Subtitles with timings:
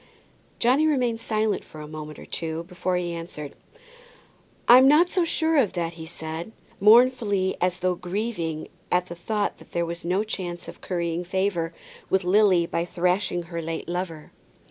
[0.57, 3.53] Johnny remained silent for a moment or two before he answered.
[4.67, 9.59] "I'm not so sure of that," he said, mournfully, as though grieving at the thought
[9.59, 11.71] that there was no chance of currying favour
[12.09, 14.31] with Lily by thrashing her late lover.